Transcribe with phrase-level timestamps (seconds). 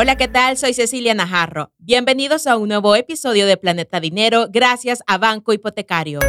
[0.00, 0.56] Hola, ¿qué tal?
[0.56, 1.72] Soy Cecilia Najarro.
[1.78, 6.20] Bienvenidos a un nuevo episodio de Planeta Dinero gracias a Banco Hipotecario.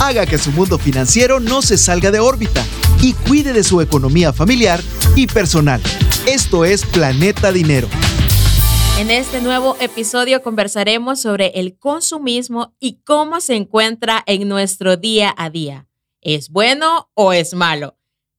[0.00, 2.64] Haga que su mundo financiero no se salga de órbita
[3.02, 4.80] y cuide de su economía familiar
[5.14, 5.82] y personal.
[6.26, 7.88] Esto es Planeta Dinero.
[8.98, 15.34] En este nuevo episodio conversaremos sobre el consumismo y cómo se encuentra en nuestro día
[15.36, 15.86] a día.
[16.22, 17.97] ¿Es bueno o es malo?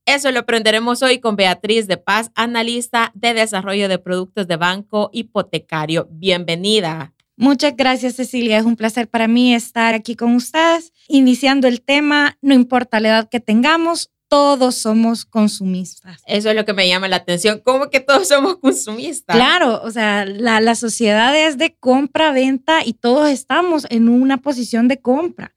[0.10, 5.12] Eso lo aprenderemos hoy con Beatriz de Paz, analista de desarrollo de productos de banco
[5.14, 6.08] hipotecario.
[6.10, 7.14] Bienvenida.
[7.38, 8.58] Muchas gracias, Cecilia.
[8.58, 13.10] Es un placer para mí estar aquí con ustedes, iniciando el tema, no importa la
[13.10, 16.24] edad que tengamos, todos somos consumistas.
[16.26, 17.62] Eso es lo que me llama la atención.
[17.64, 19.36] ¿Cómo que todos somos consumistas?
[19.36, 24.88] Claro, o sea, la, la sociedad es de compra-venta y todos estamos en una posición
[24.88, 25.54] de compra.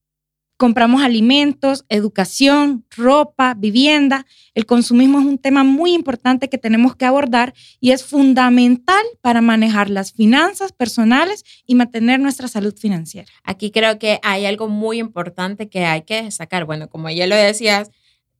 [0.62, 4.26] Compramos alimentos, educación, ropa, vivienda.
[4.54, 9.40] El consumismo es un tema muy importante que tenemos que abordar y es fundamental para
[9.40, 13.26] manejar las finanzas personales y mantener nuestra salud financiera.
[13.42, 16.64] Aquí creo que hay algo muy importante que hay que destacar.
[16.64, 17.90] Bueno, como ya lo decías,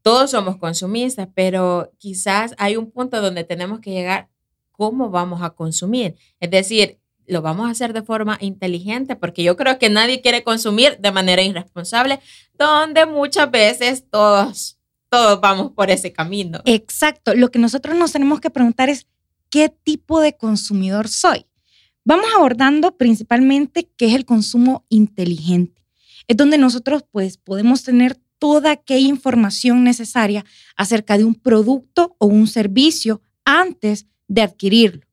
[0.00, 4.28] todos somos consumistas, pero quizás hay un punto donde tenemos que llegar
[4.70, 6.14] cómo vamos a consumir.
[6.38, 7.00] Es decir,
[7.32, 11.10] lo vamos a hacer de forma inteligente, porque yo creo que nadie quiere consumir de
[11.10, 12.20] manera irresponsable,
[12.58, 16.60] donde muchas veces todos, todos vamos por ese camino.
[16.64, 17.34] Exacto.
[17.34, 19.06] Lo que nosotros nos tenemos que preguntar es,
[19.50, 21.46] ¿qué tipo de consumidor soy?
[22.04, 25.82] Vamos abordando principalmente qué es el consumo inteligente.
[26.28, 30.44] Es donde nosotros pues podemos tener toda aquella información necesaria
[30.76, 35.06] acerca de un producto o un servicio antes de adquirirlo.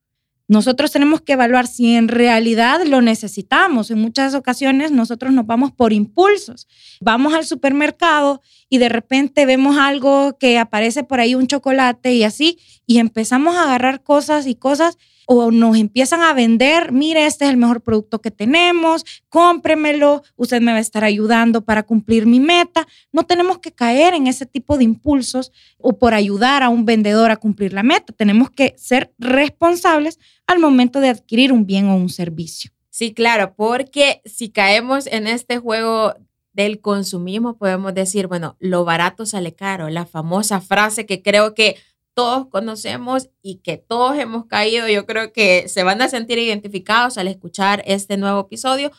[0.50, 3.92] Nosotros tenemos que evaluar si en realidad lo necesitamos.
[3.92, 6.68] En muchas ocasiones nosotros nos vamos por impulsos.
[7.00, 12.24] Vamos al supermercado y de repente vemos algo que aparece por ahí, un chocolate y
[12.24, 14.98] así, y empezamos a agarrar cosas y cosas
[15.32, 20.60] o nos empiezan a vender, mire, este es el mejor producto que tenemos, cómpremelo, usted
[20.60, 22.88] me va a estar ayudando para cumplir mi meta.
[23.12, 27.30] No tenemos que caer en ese tipo de impulsos o por ayudar a un vendedor
[27.30, 28.12] a cumplir la meta.
[28.12, 30.18] Tenemos que ser responsables
[30.50, 32.72] al momento de adquirir un bien o un servicio.
[32.90, 36.16] Sí, claro, porque si caemos en este juego
[36.54, 41.76] del consumismo, podemos decir, bueno, lo barato sale caro, la famosa frase que creo que
[42.16, 44.88] todos conocemos y que todos hemos caído.
[44.88, 48.92] Yo creo que se van a sentir identificados al escuchar este nuevo episodio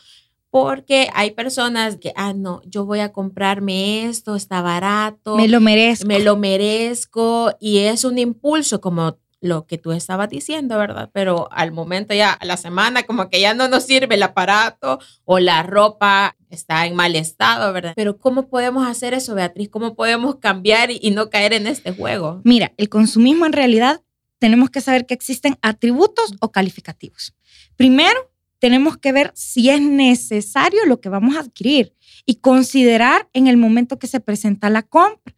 [0.51, 5.35] porque hay personas que, ah, no, yo voy a comprarme esto, está barato.
[5.35, 6.07] Me lo merezco.
[6.07, 11.09] Me lo merezco y es un impulso como lo que tú estabas diciendo, ¿verdad?
[11.11, 14.99] Pero al momento ya, a la semana, como que ya no nos sirve el aparato
[15.25, 17.93] o la ropa está en mal estado, ¿verdad?
[17.95, 19.69] Pero ¿cómo podemos hacer eso, Beatriz?
[19.69, 22.41] ¿Cómo podemos cambiar y, no caer en este juego?
[22.43, 24.01] Mira, el consumismo en realidad
[24.37, 27.33] tenemos que saber que existen atributos o calificativos.
[27.75, 31.95] Primero, tenemos que ver si es necesario lo que vamos a adquirir
[32.27, 35.33] y considerar en el momento que se presenta la compra.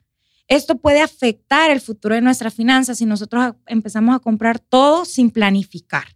[0.53, 5.31] Esto puede afectar el futuro de nuestras finanzas si nosotros empezamos a comprar todo sin
[5.31, 6.15] planificar.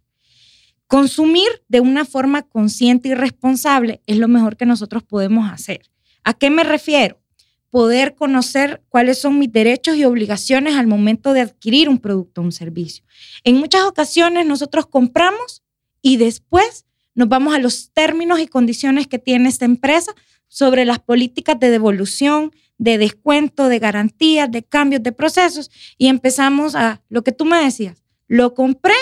[0.86, 5.90] Consumir de una forma consciente y responsable es lo mejor que nosotros podemos hacer.
[6.22, 7.20] ¿A qué me refiero?
[7.68, 12.44] Poder conocer cuáles son mis derechos y obligaciones al momento de adquirir un producto o
[12.44, 13.04] un servicio.
[13.42, 15.64] En muchas ocasiones nosotros compramos
[16.00, 20.14] y después nos vamos a los términos y condiciones que tiene esta empresa
[20.46, 26.74] sobre las políticas de devolución, de descuento, de garantías, de cambios de procesos y empezamos
[26.74, 28.94] a lo que tú me decías, lo compré,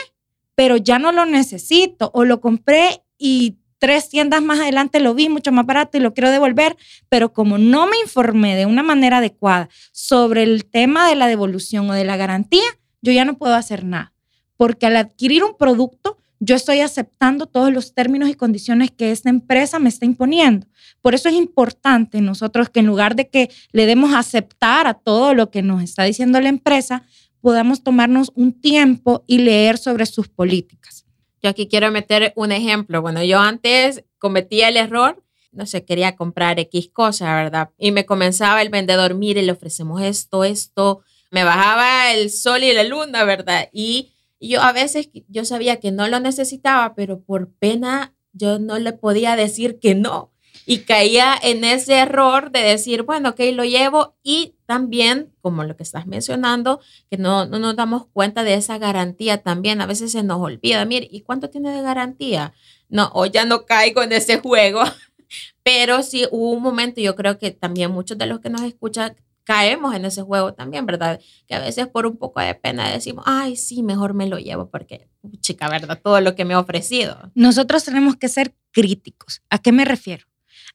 [0.54, 5.28] pero ya no lo necesito o lo compré y tres tiendas más adelante lo vi
[5.28, 6.76] mucho más barato y lo quiero devolver,
[7.08, 11.88] pero como no me informé de una manera adecuada sobre el tema de la devolución
[11.90, 12.64] o de la garantía,
[13.02, 14.12] yo ya no puedo hacer nada,
[14.56, 19.30] porque al adquirir un producto, yo estoy aceptando todos los términos y condiciones que esta
[19.30, 20.66] empresa me está imponiendo.
[21.00, 25.34] Por eso es importante nosotros que en lugar de que le demos aceptar a todo
[25.34, 27.04] lo que nos está diciendo la empresa,
[27.40, 31.06] podamos tomarnos un tiempo y leer sobre sus políticas.
[31.42, 33.00] Yo aquí quiero meter un ejemplo.
[33.02, 35.22] Bueno, yo antes cometía el error,
[35.52, 37.70] no sé, quería comprar X cosa, ¿verdad?
[37.78, 41.02] Y me comenzaba el vendedor, mire, le ofrecemos esto, esto.
[41.30, 43.68] Me bajaba el sol y la luna, ¿verdad?
[43.72, 48.58] Y y yo a veces, yo sabía que no lo necesitaba, pero por pena yo
[48.58, 50.32] no le podía decir que no.
[50.68, 54.16] Y caía en ese error de decir, bueno, ok, lo llevo.
[54.22, 58.76] Y también, como lo que estás mencionando, que no, no nos damos cuenta de esa
[58.78, 59.80] garantía también.
[59.80, 62.52] A veces se nos olvida, mire, ¿y cuánto tiene de garantía?
[62.88, 64.82] No, o ya no caigo en ese juego.
[65.62, 69.16] Pero sí hubo un momento, yo creo que también muchos de los que nos escuchan
[69.46, 71.20] caemos en ese juego también, ¿verdad?
[71.46, 74.68] Que a veces por un poco de pena decimos, ay, sí, mejor me lo llevo
[74.68, 75.08] porque,
[75.40, 76.00] chica, ¿verdad?
[76.02, 77.30] Todo lo que me ha ofrecido.
[77.34, 79.42] Nosotros tenemos que ser críticos.
[79.48, 80.26] ¿A qué me refiero?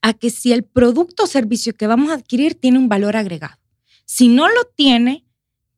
[0.02, 3.60] A que si el producto o servicio que vamos a adquirir tiene un valor agregado.
[4.06, 5.26] Si no lo tiene,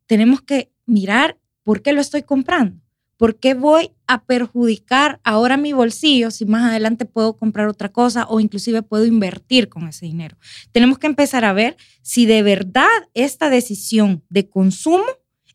[0.06, 2.83] tenemos que mirar por qué lo estoy comprando.
[3.18, 8.25] ¿Por qué voy a perjudicar ahora mi bolsillo si más adelante puedo comprar otra cosa
[8.27, 10.38] o inclusive puedo invertir con ese dinero?
[10.71, 15.06] Tenemos que empezar a ver si de verdad esta decisión de consumo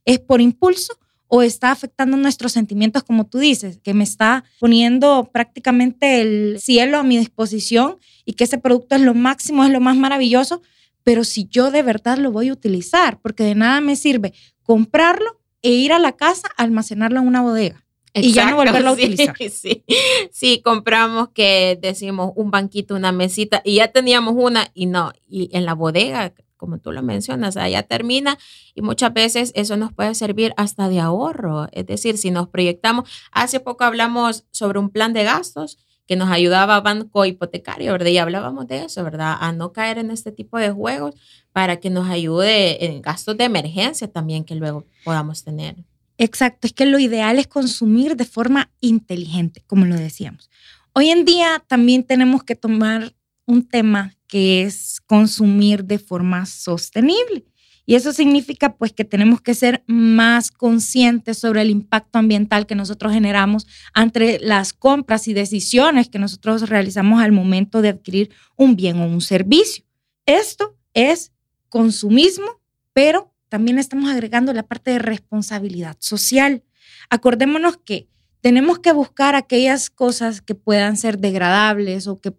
[0.05, 5.29] es por impulso o está afectando nuestros sentimientos, como tú dices, que me está poniendo
[5.31, 9.81] prácticamente el cielo a mi disposición y que ese producto es lo máximo, es lo
[9.81, 10.63] más maravilloso,
[11.05, 14.33] pero si yo de verdad lo voy a utilizar, porque de nada me sirve
[14.63, 17.85] comprarlo e ir a la casa a almacenarlo en una bodega.
[18.15, 19.37] y ya no volverlo a utilizar.
[19.51, 19.85] Sí,
[20.33, 25.51] sí, compramos que decimos un banquito, una mesita, y ya teníamos una, y no, y
[25.57, 28.39] en la bodega, como tú lo mencionas, ya termina,
[28.75, 31.69] y muchas veces eso nos puede servir hasta de ahorro.
[31.73, 35.79] Es decir, si nos proyectamos, hace poco hablamos sobre un plan de gastos
[36.09, 38.11] que nos ayudaba Banco Hipotecario, ¿verdad?
[38.11, 39.37] Y hablábamos de eso, ¿verdad?
[39.39, 41.15] A no caer en este tipo de juegos
[41.53, 45.77] para que nos ayude en gastos de emergencia también que luego podamos tener.
[46.17, 50.51] Exacto, es que lo ideal es consumir de forma inteligente, como lo decíamos.
[50.95, 53.15] Hoy en día también tenemos que tomar
[53.45, 57.45] un tema que es consumir de forma sostenible.
[57.89, 62.75] Y eso significa pues que tenemos que ser más conscientes sobre el impacto ambiental que
[62.75, 68.77] nosotros generamos entre las compras y decisiones que nosotros realizamos al momento de adquirir un
[68.77, 69.87] bien o un servicio.
[70.27, 71.33] Esto es
[71.71, 72.61] consumismo,
[72.93, 76.65] pero también estamos agregando la parte de responsabilidad social.
[77.09, 78.11] Acordémonos que
[78.43, 82.35] tenemos que buscar aquellas cosas que puedan ser degradables o que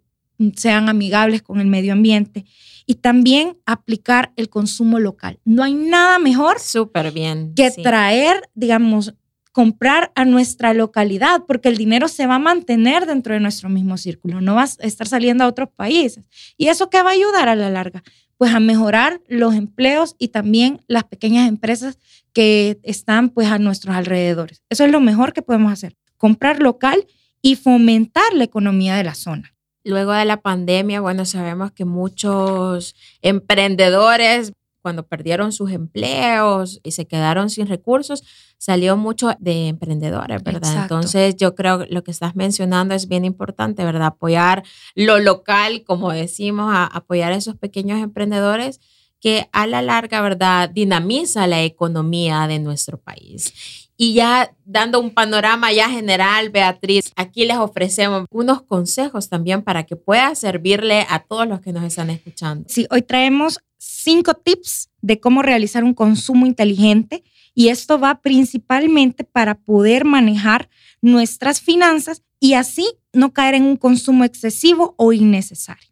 [0.56, 2.44] sean amigables con el medio ambiente
[2.86, 5.38] y también aplicar el consumo local.
[5.44, 9.14] No hay nada mejor Súper bien, que traer, digamos,
[9.52, 13.96] comprar a nuestra localidad, porque el dinero se va a mantener dentro de nuestro mismo
[13.96, 16.28] círculo, no va a estar saliendo a otros países.
[16.56, 18.02] ¿Y eso qué va a ayudar a la larga?
[18.36, 21.98] Pues a mejorar los empleos y también las pequeñas empresas
[22.32, 24.62] que están pues a nuestros alrededores.
[24.70, 27.06] Eso es lo mejor que podemos hacer, comprar local
[27.42, 29.54] y fomentar la economía de la zona.
[29.90, 34.52] Luego de la pandemia, bueno, sabemos que muchos emprendedores,
[34.82, 38.22] cuando perdieron sus empleos y se quedaron sin recursos,
[38.56, 40.82] salió mucho de emprendedores, ¿verdad?
[40.82, 44.06] Entonces, yo creo que lo que estás mencionando es bien importante, ¿verdad?
[44.06, 44.62] Apoyar
[44.94, 48.80] lo local, como decimos, a apoyar a esos pequeños emprendedores
[49.18, 53.89] que a la larga, ¿verdad?, dinamiza la economía de nuestro país.
[54.02, 59.84] Y ya dando un panorama ya general, Beatriz, aquí les ofrecemos unos consejos también para
[59.84, 62.64] que pueda servirle a todos los que nos están escuchando.
[62.66, 67.24] Sí, hoy traemos cinco tips de cómo realizar un consumo inteligente
[67.54, 70.70] y esto va principalmente para poder manejar
[71.02, 75.90] nuestras finanzas y así no caer en un consumo excesivo o innecesario.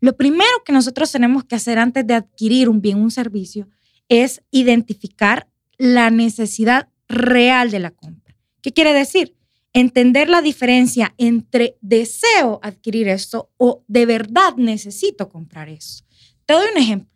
[0.00, 3.68] Lo primero que nosotros tenemos que hacer antes de adquirir un bien, un servicio,
[4.08, 5.46] es identificar
[5.78, 8.36] la necesidad real de la compra.
[8.60, 9.36] ¿Qué quiere decir?
[9.72, 16.04] Entender la diferencia entre deseo adquirir esto o de verdad necesito comprar eso.
[16.46, 17.10] Te doy un ejemplo.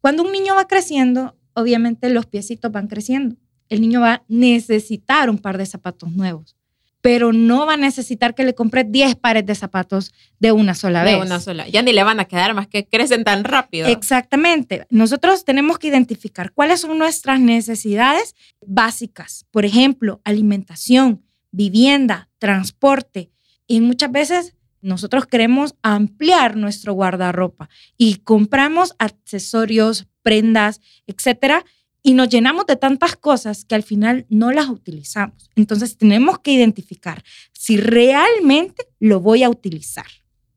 [0.00, 3.36] Cuando un niño va creciendo, obviamente los piecitos van creciendo.
[3.68, 6.56] El niño va a necesitar un par de zapatos nuevos
[7.02, 11.02] pero no va a necesitar que le compre 10 pares de zapatos de una sola
[11.02, 11.16] vez.
[11.16, 11.68] De una sola.
[11.68, 13.88] Ya ni le van a quedar más que crecen tan rápido.
[13.88, 14.86] Exactamente.
[14.88, 19.46] Nosotros tenemos que identificar cuáles son nuestras necesidades básicas.
[19.50, 23.32] Por ejemplo, alimentación, vivienda, transporte.
[23.66, 31.64] Y muchas veces nosotros queremos ampliar nuestro guardarropa y compramos accesorios, prendas, etcétera,
[32.02, 35.50] y nos llenamos de tantas cosas que al final no las utilizamos.
[35.54, 40.06] Entonces tenemos que identificar si realmente lo voy a utilizar.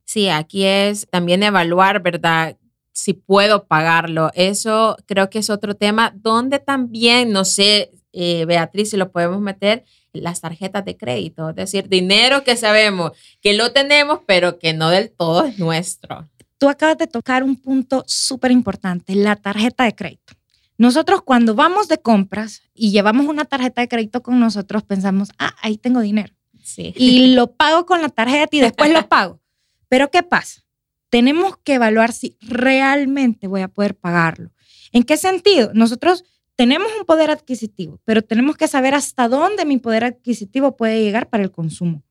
[0.06, 2.58] Sí, aquí es también evaluar, ¿verdad?
[2.94, 4.32] Si puedo pagarlo.
[4.34, 9.42] Eso creo que es otro tema donde también, no sé, eh, Beatriz, si lo podemos
[9.42, 9.84] meter,
[10.14, 13.12] las tarjetas de crédito, es decir, dinero que sabemos
[13.42, 16.30] que lo tenemos, pero que no del todo es nuestro.
[16.58, 20.34] Tú acabas de tocar un punto súper importante, la tarjeta de crédito.
[20.78, 25.56] Nosotros cuando vamos de compras y llevamos una tarjeta de crédito con nosotros, pensamos, ah,
[25.62, 26.34] ahí tengo dinero.
[26.64, 26.94] Sí.
[26.98, 29.40] Y lo pago con la tarjeta y después lo pago.
[29.88, 30.64] Pero ¿qué pasa?
[31.10, 34.52] Tenemos que evaluar si realmente voy a poder pagarlo.
[34.92, 35.72] ¿En qué sentido?
[35.74, 41.02] Nosotros tenemos un poder adquisitivo, pero tenemos que saber hasta dónde mi poder adquisitivo puede
[41.04, 42.04] llegar para el consumo.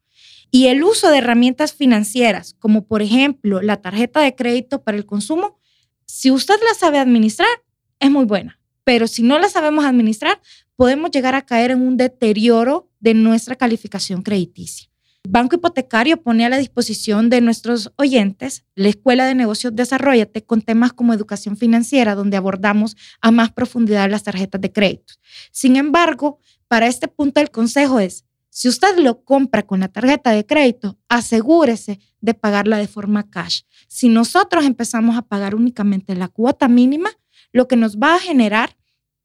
[0.50, 5.06] Y el uso de herramientas financieras, como por ejemplo la tarjeta de crédito para el
[5.06, 5.58] consumo,
[6.06, 7.48] si usted la sabe administrar,
[8.04, 10.40] es muy buena, pero si no la sabemos administrar,
[10.76, 14.88] podemos llegar a caer en un deterioro de nuestra calificación crediticia.
[15.26, 20.60] Banco Hipotecario pone a la disposición de nuestros oyentes la Escuela de Negocios Desarrollate con
[20.60, 25.14] temas como educación financiera, donde abordamos a más profundidad las tarjetas de crédito.
[25.50, 30.30] Sin embargo, para este punto el consejo es, si usted lo compra con la tarjeta
[30.30, 33.62] de crédito, asegúrese de pagarla de forma cash.
[33.88, 37.10] Si nosotros empezamos a pagar únicamente la cuota mínima,
[37.54, 38.76] lo que nos va a generar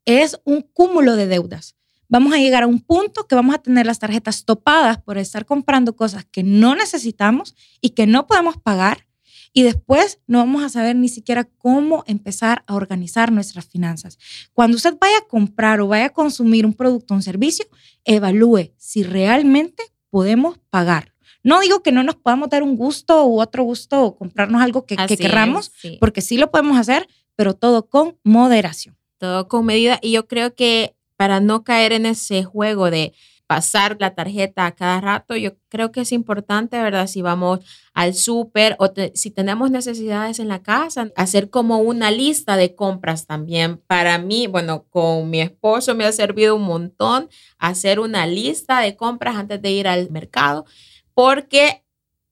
[0.05, 1.75] es un cúmulo de deudas
[2.09, 5.45] vamos a llegar a un punto que vamos a tener las tarjetas topadas por estar
[5.45, 9.05] comprando cosas que no necesitamos y que no podemos pagar.
[9.51, 14.19] Y después no vamos a saber ni siquiera cómo empezar a organizar nuestras finanzas.
[14.53, 17.65] Cuando usted vaya a comprar o vaya a consumir un producto o un servicio,
[18.03, 21.13] evalúe si realmente podemos pagar.
[21.41, 24.85] No digo que no nos podamos dar un gusto u otro gusto o comprarnos algo
[24.85, 28.97] que, que querramos, porque sí lo podemos hacer, pero todo con moderación.
[29.17, 29.99] Todo con medida.
[30.01, 33.13] Y yo creo que para no caer en ese juego de
[33.49, 37.07] pasar la tarjeta a cada rato, yo creo que es importante, ¿verdad?
[37.07, 37.61] Si vamos
[37.95, 43.25] al súper o si tenemos necesidades en la casa, hacer como una lista de compras
[43.25, 43.77] también.
[43.87, 48.95] Para mí, bueno, con mi esposo me ha servido un montón hacer una lista de
[48.95, 50.65] compras antes de ir al mercado,
[51.15, 51.83] porque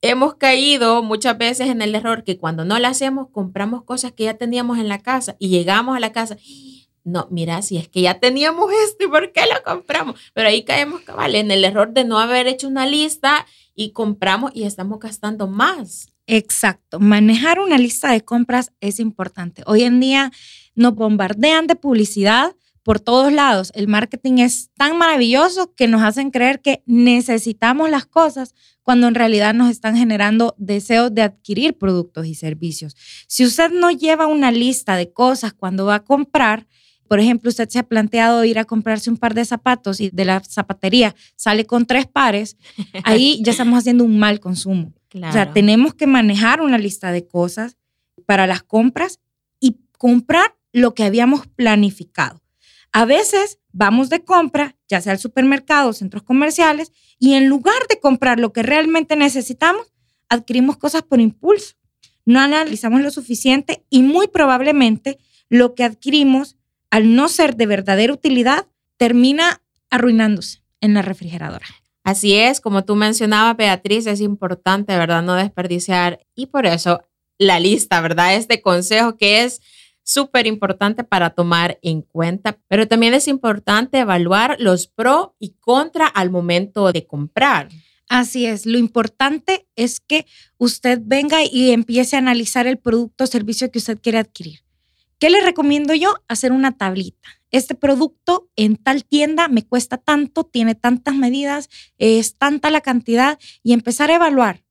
[0.01, 4.25] hemos caído muchas veces en el error que cuando no la hacemos, compramos cosas que
[4.25, 6.38] ya teníamos en la casa y llegamos a la casa
[7.08, 10.20] no, mira, si es que ya teníamos esto, ¿y por qué lo compramos?
[10.34, 14.51] Pero ahí caemos, cabal, en el error de no haber hecho una lista y compramos
[14.54, 16.10] y estamos gastando más.
[16.25, 17.00] Exacto.
[17.00, 19.63] Manejar una lista de compras es importante.
[19.66, 20.34] Hoy en día
[20.75, 23.74] nos bombardean de publicidad por todos lados.
[23.75, 29.15] El marketing es tan maravilloso que nos hacen creer que necesitamos las cosas cuando en
[29.15, 32.96] realidad nos están generando deseos de adquirir productos y servicios.
[33.27, 36.65] Si usted no lleva una lista de cosas cuando va a comprar,
[37.10, 40.24] por ejemplo, usted se ha planteado ir a comprarse un par de zapatos y de
[40.24, 42.56] la zapatería sale con tres pares,
[43.03, 44.94] ahí ya estamos haciendo un mal consumo.
[45.13, 47.75] O sea, tenemos que manejar una lista de cosas
[48.25, 49.20] para las compras
[49.60, 52.47] y comprar lo que habíamos planificado.
[52.91, 58.00] A veces vamos de compra, ya sea al supermercado, centros comerciales, y en lugar de
[58.00, 59.94] comprar lo que realmente necesitamos,
[60.29, 61.75] adquirimos cosas por impulso.
[62.25, 65.17] No analizamos lo suficiente y muy probablemente
[65.50, 66.58] lo que adquirimos
[66.89, 68.67] al no ser de verdadera utilidad,
[68.98, 71.65] termina arruinándose en la refrigeradora.
[72.03, 75.22] Así es, como tú mencionabas, Beatriz, es importante, ¿verdad?
[75.24, 76.25] No desperdiciar.
[76.36, 77.01] Y por eso
[77.38, 78.36] la lista, ¿verdad?
[78.36, 79.62] Este consejo que es
[80.08, 86.08] súper importante para tomar en cuenta, pero también es importante evaluar los pro y contra
[86.08, 87.68] al momento de comprar.
[88.08, 90.26] Así es, lo importante es que
[90.58, 94.62] usted venga y empiece a analizar el producto o servicio que usted quiere adquirir.
[95.20, 96.14] ¿Qué le recomiendo yo?
[96.30, 97.28] Hacer una tablita.
[97.52, 103.40] Este producto en tal tienda me cuesta tanto, tiene tantas medidas, es tanta la cantidad
[103.62, 104.64] y empezar a evaluar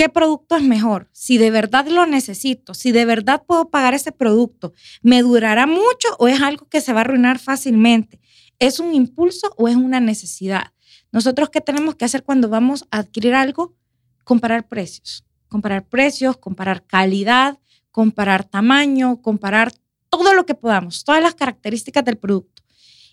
[0.00, 4.12] qué producto es mejor, si de verdad lo necesito, si de verdad puedo pagar ese
[4.12, 8.18] producto, me durará mucho o es algo que se va a arruinar fácilmente,
[8.58, 10.72] es un impulso o es una necesidad.
[11.12, 13.76] Nosotros qué tenemos que hacer cuando vamos a adquirir algo?
[14.24, 17.58] Comparar precios, comparar precios, comparar calidad,
[17.90, 19.70] comparar tamaño, comparar
[20.08, 22.62] todo lo que podamos, todas las características del producto.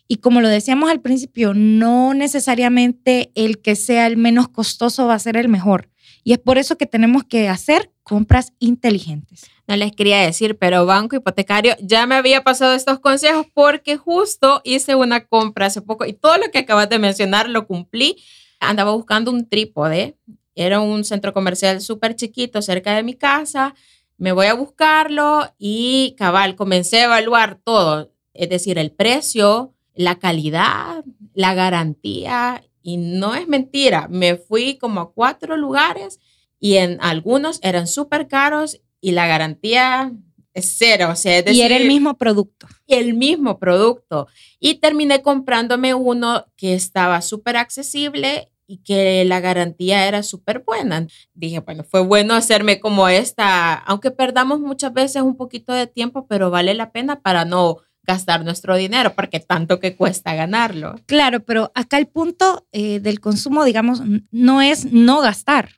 [0.08, 5.16] Y como lo decíamos al principio, no necesariamente el que sea el menos costoso va
[5.16, 5.90] a ser el mejor.
[6.28, 9.46] Y es por eso que tenemos que hacer compras inteligentes.
[9.66, 14.60] No les quería decir, pero Banco Hipotecario ya me había pasado estos consejos porque justo
[14.66, 18.18] hice una compra hace poco y todo lo que acabas de mencionar lo cumplí.
[18.60, 20.18] Andaba buscando un trípode.
[20.54, 23.74] Era un centro comercial súper chiquito cerca de mi casa
[24.18, 30.16] me voy a buscarlo y cabal, comencé a evaluar todo, es decir, el precio, la
[30.16, 36.22] calidad, la garantía, y no es mentira, me fui como a cuatro lugares
[36.58, 40.14] y en algunos eran súper caros y la garantía
[40.54, 42.66] es cero, o sea, es decir, y era el mismo producto.
[42.88, 44.30] El mismo producto.
[44.62, 51.08] Y terminé comprándome uno que estaba súper accesible y que la garantía era súper buena.
[51.34, 56.26] Dije, bueno, fue bueno hacerme como esta, aunque perdamos muchas veces un poquito de tiempo,
[56.26, 60.96] pero vale la pena para no gastar nuestro dinero, porque tanto que cuesta ganarlo.
[61.06, 65.72] Claro, pero acá el punto eh, del consumo, digamos, no es no gastar,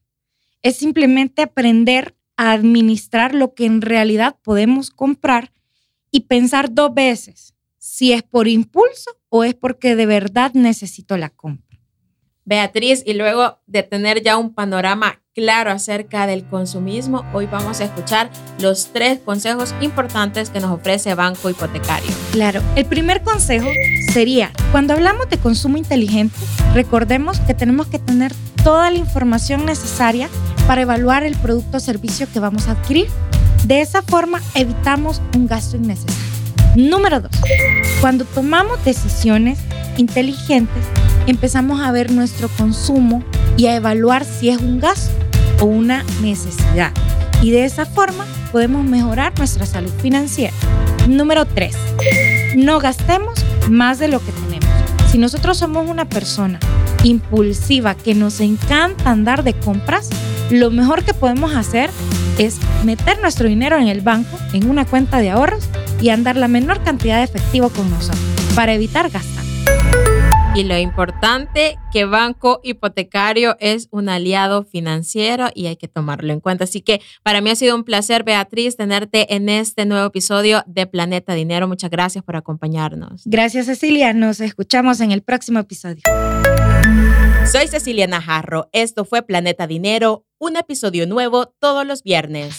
[0.62, 5.52] es simplemente aprender a administrar lo que en realidad podemos comprar
[6.12, 11.30] y pensar dos veces si es por impulso o es porque de verdad necesito la
[11.30, 11.69] compra.
[12.50, 17.84] Beatriz, y luego de tener ya un panorama claro acerca del consumismo, hoy vamos a
[17.84, 22.10] escuchar los tres consejos importantes que nos ofrece Banco Hipotecario.
[22.32, 23.70] Claro, el primer consejo
[24.12, 26.36] sería, cuando hablamos de consumo inteligente,
[26.74, 30.28] recordemos que tenemos que tener toda la información necesaria
[30.66, 33.10] para evaluar el producto o servicio que vamos a adquirir.
[33.66, 36.18] De esa forma evitamos un gasto innecesario.
[36.76, 37.32] Número dos,
[38.02, 39.60] cuando tomamos decisiones
[39.98, 40.84] inteligentes,
[41.30, 43.24] empezamos a ver nuestro consumo
[43.58, 45.12] y a evaluar si es un gasto
[45.62, 46.92] o una necesidad.
[47.42, 50.54] Y de esa forma podemos mejorar nuestra salud financiera.
[51.08, 51.76] Número 3.
[52.58, 53.34] No gastemos
[53.70, 54.70] más de lo que tenemos.
[55.12, 56.60] Si nosotros somos una persona
[57.04, 60.10] impulsiva que nos encanta andar de compras,
[60.50, 61.90] lo mejor que podemos hacer
[62.38, 65.68] es meter nuestro dinero en el banco, en una cuenta de ahorros
[66.02, 68.20] y andar la menor cantidad de efectivo con nosotros
[68.56, 69.39] para evitar gastar.
[70.56, 76.40] Y lo importante que Banco Hipotecario es un aliado financiero y hay que tomarlo en
[76.40, 76.64] cuenta.
[76.64, 80.88] Así que para mí ha sido un placer, Beatriz, tenerte en este nuevo episodio de
[80.88, 81.68] Planeta Dinero.
[81.68, 83.22] Muchas gracias por acompañarnos.
[83.26, 84.14] Gracias, Cecilia.
[84.14, 86.02] Nos escuchamos en el próximo episodio.
[87.50, 88.70] Soy Cecilia Najarro.
[88.74, 92.56] Esto fue Planeta Dinero, un episodio nuevo todos los viernes.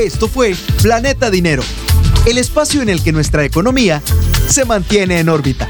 [0.00, 1.62] Esto fue Planeta Dinero,
[2.26, 4.02] el espacio en el que nuestra economía
[4.52, 5.66] se mantiene en órbita.